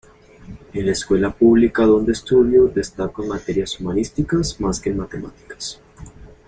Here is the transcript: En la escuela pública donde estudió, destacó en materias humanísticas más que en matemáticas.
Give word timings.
En 0.73 0.87
la 0.87 0.93
escuela 0.93 1.29
pública 1.31 1.85
donde 1.85 2.13
estudió, 2.13 2.65
destacó 2.67 3.21
en 3.21 3.29
materias 3.29 3.79
humanísticas 3.79 4.59
más 4.59 4.79
que 4.79 4.89
en 4.89 4.97
matemáticas. 4.97 5.79